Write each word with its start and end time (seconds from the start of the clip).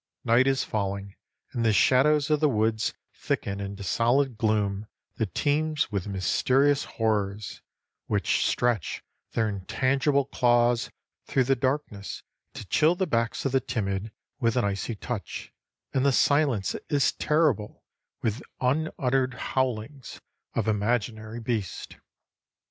Night 0.25 0.47
is 0.47 0.63
falling, 0.63 1.15
and 1.53 1.63
the 1.63 1.71
shadows 1.71 2.31
of 2.31 2.39
the 2.39 2.49
woods 2.49 2.95
thicken 3.13 3.59
into 3.59 3.83
solid 3.83 4.35
gloom 4.35 4.87
that 5.17 5.35
teems 5.35 5.91
with 5.91 6.07
mysterious 6.07 6.85
horrors, 6.85 7.61
which 8.07 8.43
stretch 8.43 9.03
their 9.33 9.47
intangible 9.47 10.25
claws 10.25 10.89
through 11.27 11.43
the 11.43 11.55
darkness 11.55 12.23
to 12.55 12.65
chill 12.65 12.95
the 12.95 13.05
backs 13.05 13.45
of 13.45 13.51
the 13.51 13.59
timid 13.59 14.11
with 14.39 14.55
an 14.55 14.65
icy 14.65 14.95
touch, 14.95 15.53
and 15.93 16.03
the 16.03 16.11
silence 16.11 16.75
is 16.89 17.11
terrible 17.11 17.83
with 18.23 18.41
unuttered 18.59 19.35
howlings 19.35 20.19
of 20.55 20.67
imaginary 20.67 21.39
beasts. 21.39 21.95